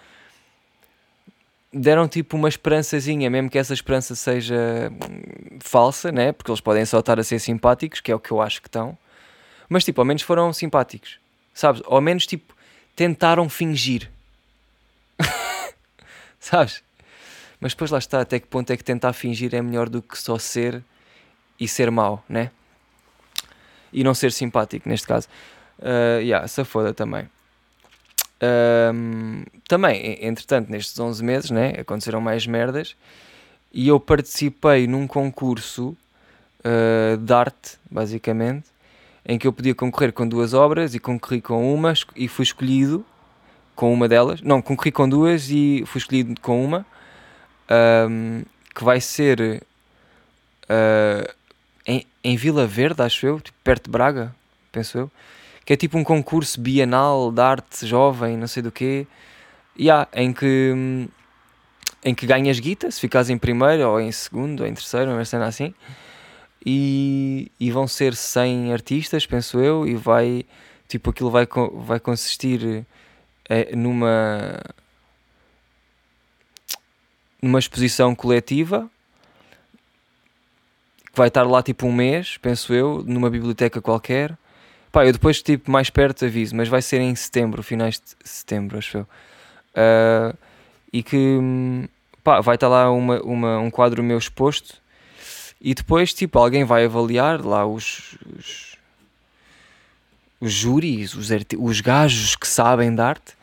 [1.78, 4.56] Deram tipo uma esperançazinha, mesmo que essa esperança seja
[4.90, 6.32] hum, falsa, né?
[6.32, 8.70] Porque eles podem só estar a ser simpáticos, que é o que eu acho que
[8.70, 8.98] estão.
[9.68, 11.20] Mas tipo, ao menos foram simpáticos,
[11.54, 11.82] sabes?
[11.86, 12.56] Ao menos tipo,
[12.96, 14.10] tentaram fingir,
[16.40, 16.82] sabes?
[17.60, 20.18] Mas depois lá está, até que ponto é que tentar fingir é melhor do que
[20.18, 20.82] só ser
[21.60, 22.52] e ser mau, né?
[23.92, 25.28] E não ser simpático, neste caso.
[25.80, 27.30] Uh, yeah, essa foda também.
[28.42, 32.96] Um, também, entretanto, nestes 11 meses, né, aconteceram mais merdas
[33.74, 35.96] e eu participei num concurso
[36.60, 38.66] uh, de arte, basicamente,
[39.26, 43.06] em que eu podia concorrer com duas obras e concorri com uma e fui escolhido
[43.76, 44.42] com uma delas.
[44.42, 46.86] Não, concorri com duas e fui escolhido com uma,
[48.10, 48.44] um,
[48.74, 49.64] que vai ser
[50.70, 51.34] uh,
[51.86, 54.36] em, em Vila Verde, acho eu, tipo, perto de Braga,
[54.72, 55.12] penso eu
[55.66, 59.08] que é tipo um concurso bienal de arte jovem, não sei do quê,
[59.78, 61.10] yeah, em que
[62.04, 65.26] em que ganhas guita, se ficas em primeiro ou em segundo ou em terceiro, uma
[65.26, 65.74] cena assim.
[66.64, 70.46] E, e vão ser 100 artistas, penso eu, e vai
[70.88, 72.86] tipo aquilo vai, vai consistir
[73.50, 74.62] é, numa
[77.42, 78.90] numa exposição coletiva
[81.12, 84.38] que vai estar lá tipo um mês, penso eu, numa biblioteca qualquer
[84.96, 88.78] Pá, eu depois, tipo, mais perto aviso, mas vai ser em setembro, finais de setembro,
[88.78, 89.08] acho eu.
[89.76, 90.38] Uh,
[90.94, 91.38] e que,
[92.24, 94.82] pá, vai estar lá uma, uma, um quadro meu exposto
[95.60, 98.78] e depois, tipo, alguém vai avaliar lá os, os,
[100.40, 101.28] os júris, os,
[101.60, 103.34] os gajos que sabem de arte,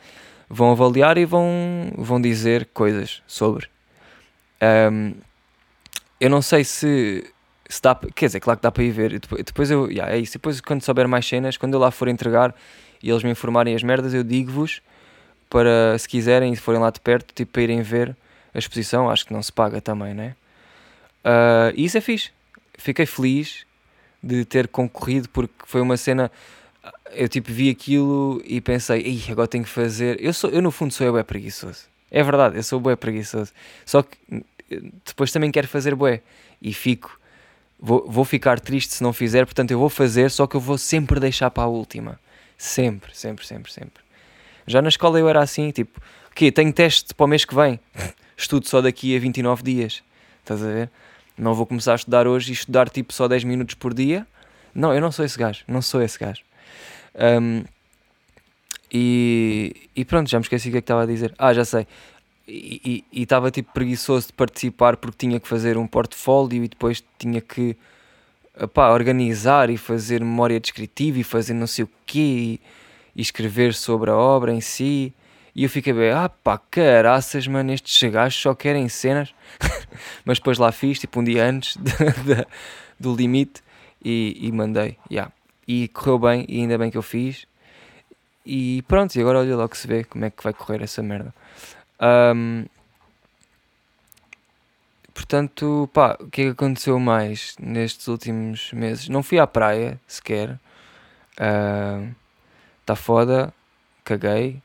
[0.49, 3.69] vão avaliar e vão, vão dizer coisas sobre.
[4.91, 5.13] Um,
[6.19, 7.31] eu não sei se
[7.73, 9.19] se dá, quer dizer, claro que dá para ir ver.
[9.19, 10.33] Depois eu, yeah, é isso.
[10.33, 12.53] Depois, quando souber mais cenas, quando eu lá for entregar
[13.01, 14.81] e eles me informarem as merdas, eu digo-vos
[15.49, 18.15] para, se quiserem e forem lá de perto, tipo, para irem ver
[18.53, 19.09] a exposição.
[19.09, 20.35] Acho que não se paga também, né?
[21.25, 22.29] Uh, e isso é fixe.
[22.77, 23.65] Fiquei feliz
[24.21, 26.31] de ter concorrido porque foi uma cena.
[27.11, 30.23] Eu tipo vi aquilo e pensei, agora tenho que fazer.
[30.23, 31.85] Eu, sou, eu no fundo sou eu é preguiçoso.
[32.11, 33.51] É verdade, eu sou bué preguiçoso.
[33.83, 34.17] Só que
[35.05, 36.21] depois também quero fazer bué.
[36.61, 37.19] E fico
[37.83, 40.77] vou, vou ficar triste se não fizer, portanto eu vou fazer, só que eu vou
[40.77, 42.17] sempre deixar para a última.
[42.57, 44.01] Sempre, sempre, sempre, sempre.
[44.65, 45.99] Já na escola eu era assim, tipo,
[46.31, 47.77] ok, tenho teste para o mês que vem,
[48.37, 50.01] estudo só daqui a 29 dias,
[50.39, 50.89] estás a ver?
[51.37, 54.25] Não vou começar a estudar hoje e estudar tipo só 10 minutos por dia.
[54.73, 56.41] Não, eu não sou esse gajo, não sou esse gajo.
[57.15, 57.63] Um,
[58.91, 61.33] e, e, pronto, já me esqueci o que é que estava a dizer.
[61.37, 61.87] Ah, já sei
[62.47, 67.39] e estava tipo preguiçoso de participar porque tinha que fazer um portfólio e depois tinha
[67.39, 67.77] que
[68.61, 72.61] opá, organizar e fazer memória descritiva e fazer não sei o quê e,
[73.15, 75.13] e, escrever sobre a obra em si.
[75.55, 79.33] E eu fiquei bem, ah pá, caraças, mano, estes gajos só querem cenas.
[80.25, 82.47] Mas depois lá fiz, tipo um dia antes de, de,
[82.99, 83.61] do limite
[84.03, 85.31] e, e mandei, yeah.
[85.67, 87.45] E correu bem e ainda bem que eu fiz.
[88.45, 91.33] E pronto, e agora olha logo se vê como é que vai correr essa merda.
[92.01, 92.65] Um,
[95.13, 99.09] portanto, pá, o que é que aconteceu mais nestes últimos meses?
[99.09, 100.59] Não fui à praia sequer.
[101.31, 103.53] Está uh, foda,
[104.03, 104.61] caguei.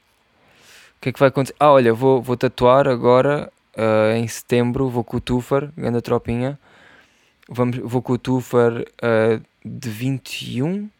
[0.96, 1.54] O que é que vai acontecer?
[1.60, 4.88] Ah, olha, vou, vou tatuar agora uh, em setembro.
[4.88, 6.58] Vou com o Tufar, grande tropinha.
[7.48, 10.90] Vamos, vou com o Tufar uh, de 21.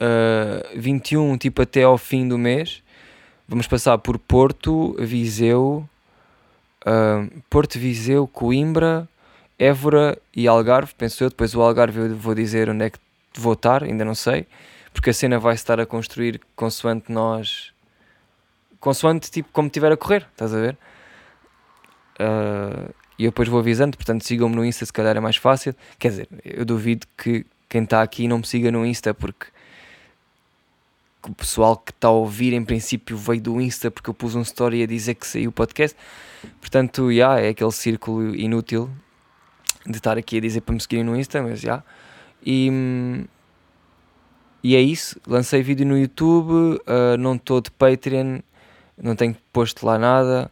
[0.00, 2.82] Uh, 21, tipo até ao fim do mês.
[3.48, 5.88] Vamos passar por Porto, Viseu,
[6.86, 9.08] uh, Porto, Viseu, Coimbra
[9.58, 11.30] Évora e Algarve, penso eu.
[11.30, 12.98] Depois o Algarve eu vou dizer onde é que
[13.34, 14.46] vou estar, ainda não sei.
[14.92, 17.72] Porque a cena vai estar a construir consoante nós.
[18.78, 20.78] Consoante tipo como estiver a correr, estás a ver?
[22.20, 25.74] Uh, e eu depois vou avisando, portanto sigam-me no Insta, se calhar é mais fácil.
[25.98, 29.46] Quer dizer, eu duvido que quem está aqui não me siga no Insta, porque
[31.26, 34.42] o pessoal que está a ouvir em princípio veio do Insta porque eu pus um
[34.42, 35.96] story a dizer que saiu o podcast.
[36.60, 38.90] Portanto, já yeah, é aquele círculo inútil
[39.86, 41.68] de estar aqui a dizer para me seguirem no Insta, mas já.
[41.68, 41.84] Yeah.
[42.44, 43.26] E,
[44.62, 45.20] e é isso.
[45.26, 48.40] Lancei vídeo no YouTube, uh, não estou de Patreon,
[48.96, 50.50] não tenho posto lá nada.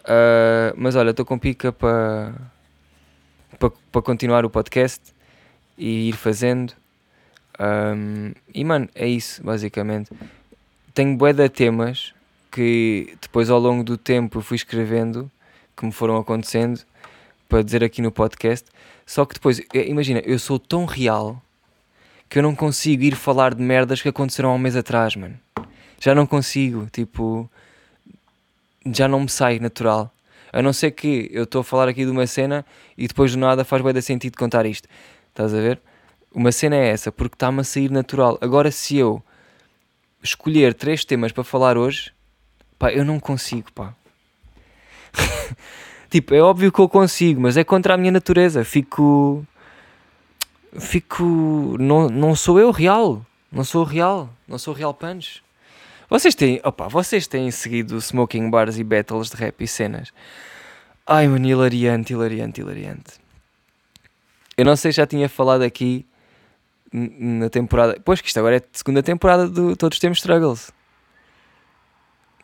[0.00, 2.34] Uh, mas olha, estou com pica para
[3.58, 5.12] para continuar o podcast
[5.76, 6.72] e ir fazendo.
[7.58, 10.10] Um, e mano, é isso basicamente.
[10.94, 12.14] Tenho bué de temas
[12.50, 15.30] que depois ao longo do tempo eu fui escrevendo,
[15.76, 16.80] que me foram acontecendo,
[17.48, 18.66] para dizer aqui no podcast.
[19.06, 21.40] Só que depois, imagina, eu sou tão real
[22.28, 25.38] que eu não consigo ir falar de merdas que aconteceram há um mês atrás, mano.
[25.98, 27.50] Já não consigo, tipo,
[28.86, 30.12] já não me sai natural.
[30.52, 32.64] A não ser que eu estou a falar aqui de uma cena
[32.96, 34.88] e depois do nada faz bem de sentido contar isto.
[35.30, 35.80] Estás a ver?
[36.38, 38.38] Uma cena é essa, porque está-me a sair natural.
[38.40, 39.20] Agora, se eu
[40.22, 42.12] escolher três temas para falar hoje,
[42.78, 43.92] pá, eu não consigo, pá.
[46.08, 48.64] tipo, é óbvio que eu consigo, mas é contra a minha natureza.
[48.64, 49.44] Fico.
[50.78, 51.76] Fico.
[51.80, 53.26] Não, não sou eu real.
[53.50, 54.30] Não sou real.
[54.46, 55.42] Não sou real punch.
[56.08, 60.12] Vocês têm, opa, vocês têm seguido smoking bars e battles de rap e cenas.
[61.04, 63.14] Ai, mano, hilariante, hilariante, hilariante.
[64.56, 66.06] Eu não sei se já tinha falado aqui
[66.92, 68.00] na temporada.
[68.04, 70.70] Pois que isto agora é a segunda temporada do Todos Temos Struggles.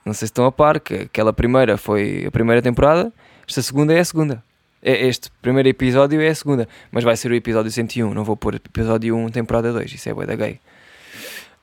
[0.05, 3.13] Não sei se estão a par, que aquela primeira foi a primeira temporada,
[3.49, 4.45] esta segunda é a segunda.
[4.83, 8.13] É, este primeiro episódio é a segunda, mas vai ser o episódio 101.
[8.13, 10.61] Não vou pôr episódio 1, temporada 2, isso é bué da gay.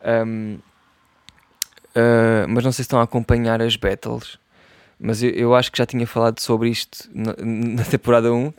[0.04, 0.58] Um,
[1.92, 4.40] Uh, mas não sei se estão a acompanhar as battles.
[5.00, 8.54] Mas eu, eu acho que já tinha falado sobre isto na, na temporada 1.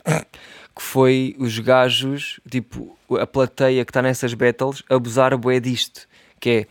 [0.75, 6.07] Que foi os gajos, tipo, a plateia que está nessas battles, abusar bué disto.
[6.39, 6.67] Que é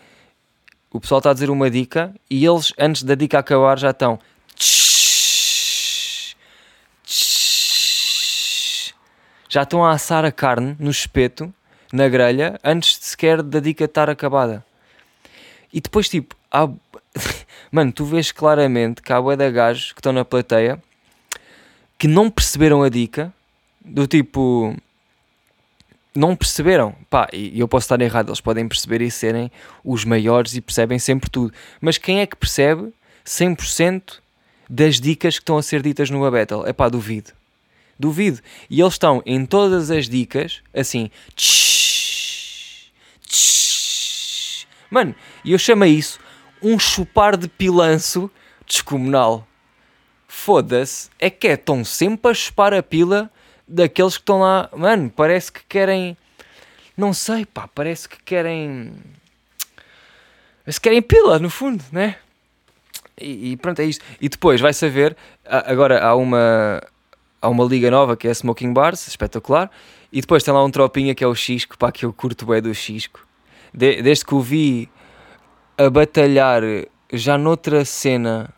[0.93, 4.19] o pessoal está a dizer uma dica e eles, antes da dica acabar, já estão.
[9.49, 11.53] Já estão a assar a carne no espeto,
[11.91, 14.65] na grelha, antes sequer da dica estar acabada.
[15.73, 16.69] E depois, tipo, há...
[17.73, 20.83] mano, tu vês claramente que há bué de gajos que estão na plateia
[21.97, 23.33] que não perceberam a dica,
[23.85, 24.77] do tipo,
[26.15, 29.51] não perceberam, pá, e eu posso estar errado, eles podem perceber e serem
[29.85, 32.93] os maiores e percebem sempre tudo, mas quem é que percebe
[33.25, 34.21] 100%
[34.69, 36.67] das dicas que estão a ser ditas no Battle?
[36.67, 37.33] É pá, duvido,
[37.99, 41.11] duvido, e eles estão em todas as dicas, assim,
[44.91, 45.15] mano,
[45.45, 46.21] e eu chamo isso
[46.63, 48.31] um chupar de pilanço
[48.67, 49.47] descomunal.
[50.29, 53.31] Foda-se, é que é tão sempre a chupar a pila
[53.73, 54.69] daqueles que estão lá.
[54.77, 56.17] Mano, parece que querem.
[56.97, 58.93] Não sei, pá, parece que querem.
[60.67, 62.17] Se querem pila, no fundo, né?
[63.21, 64.05] E, e pronto, é isto.
[64.21, 65.17] E depois vai saber.
[65.45, 66.83] Agora há uma.
[67.41, 69.69] Há uma liga nova que é Smoking Bars, espetacular.
[70.13, 72.63] E depois tem lá um tropinha que é o Xisco, pá, que eu curto bem
[72.63, 73.27] do Xisco.
[73.75, 74.89] De, desde que o vi
[75.77, 76.63] a batalhar
[77.13, 78.49] já noutra cena,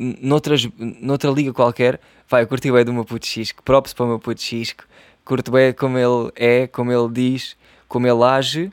[0.00, 4.08] noutras, noutra liga qualquer, vai, eu curti bem do meu puto Xisco, props para o
[4.08, 4.84] meu puto Xisco,
[5.24, 8.72] curto bem como ele é, como ele diz, como ele age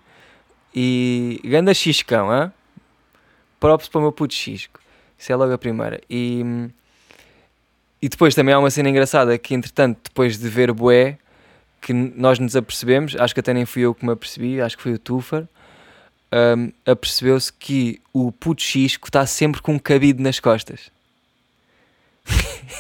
[0.74, 2.52] e ganda Xiscão, hein?
[3.60, 4.80] props para o meu puto Xisco,
[5.18, 6.00] isso é logo a primeira.
[6.10, 6.70] E,
[8.02, 11.18] e depois também há uma cena engraçada que, entretanto, depois de ver Boé,
[11.82, 14.84] que nós nos apercebemos, acho que até nem fui eu que me apercebi, acho que
[14.84, 15.48] foi o Tufar,
[16.32, 20.96] um, apercebeu-se que o puto Xisco está sempre com um cabido nas costas.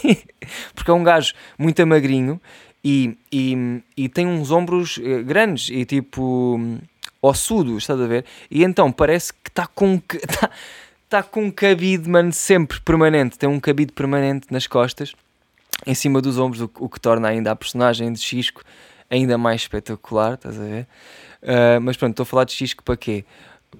[0.73, 2.39] Porque é um gajo muito magrinho
[2.83, 6.59] e, e, e tem uns ombros eh, grandes e tipo
[7.21, 8.25] ossudos, estás a ver?
[8.49, 10.49] E então parece que está com está,
[11.09, 13.37] tá com um cabido, mano, sempre permanente.
[13.37, 15.13] Tem um cabido permanente nas costas,
[15.85, 18.63] em cima dos ombros, o, o que torna ainda a personagem de Xisco
[19.09, 20.87] ainda mais espetacular, estás a ver?
[21.41, 23.23] Uh, mas pronto, estou a falar de Xisco para quê?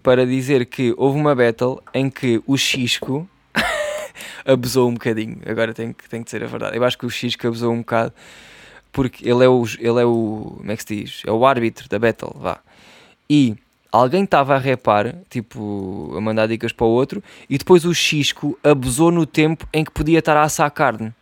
[0.04, 3.28] Para dizer que houve uma battle em que o Xisco
[4.46, 5.38] abusou um bocadinho.
[5.46, 6.78] Agora tem que, tem que dizer a verdade.
[6.78, 8.14] Eu acho que o Xisco abusou um bocado
[8.92, 9.64] porque ele é o.
[9.78, 10.56] Ele é o.
[10.58, 11.22] Como é que se diz?
[11.26, 12.60] É o árbitro da battle, vá.
[13.30, 13.56] E
[13.92, 18.58] alguém estava a repar, tipo, a mandar dicas para o outro, e depois o Xisco
[18.64, 21.14] abusou no tempo em que podia estar a assar carne.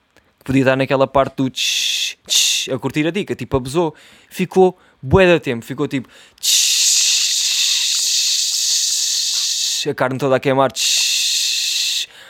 [0.43, 3.93] podia dar naquela parte do tsh, tsh, a curtir a dica, tipo abusou,
[4.29, 6.07] ficou bué da tempo, ficou tipo
[6.39, 6.67] tsh,
[9.89, 11.05] a carne toda a queimar, tsh,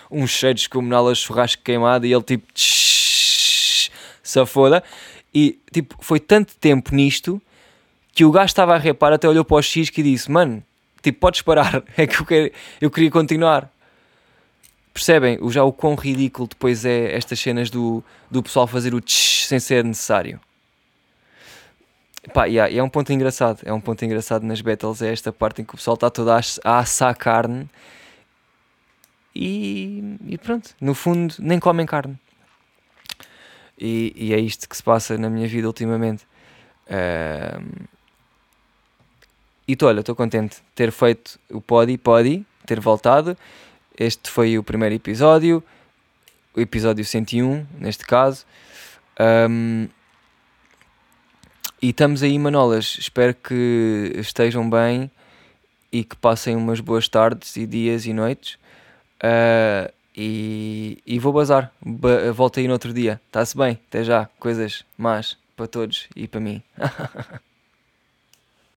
[0.09, 3.89] uns cheiros descomunal a churrasco queimado e ele tipo tsh,
[4.23, 4.83] se foda.
[5.33, 7.41] E tipo, foi tanto tempo nisto
[8.13, 10.63] que o gajo estava a repar, até olhou para o X e disse: Mano,
[11.01, 13.69] tipo, podes parar, é que eu, quero, eu queria continuar.
[14.93, 18.01] Percebem o, já o quão ridículo depois é estas cenas do,
[18.31, 20.39] do pessoal fazer o tch sem ser necessário?
[22.33, 23.59] Pá, yeah, é um ponto engraçado.
[23.65, 25.01] É um ponto engraçado nas battles.
[25.01, 27.69] É esta parte em que o pessoal está todo a, a assar carne
[29.35, 30.73] e, e, pronto.
[30.79, 32.17] No fundo, nem comem carne.
[33.77, 36.23] E, e, é isto que se passa na minha vida ultimamente.
[36.87, 37.87] Uh,
[39.67, 43.37] e estou, olha, estou contente de ter feito o Podi Podi, ter voltado.
[43.97, 45.63] Este foi o primeiro episódio,
[46.55, 48.45] o episódio 101, neste caso.
[49.49, 49.87] Um,
[51.81, 52.97] e estamos aí, Manolas.
[52.99, 55.11] Espero que estejam bem
[55.91, 58.57] e que passem umas boas tardes e dias e noites.
[59.23, 61.71] Uh, e, e, vou bazar.
[61.81, 63.19] Ba volto aí no outro dia.
[63.27, 63.79] Está-se bem.
[63.87, 64.29] Até já.
[64.39, 66.61] Coisas más para todos e para mim.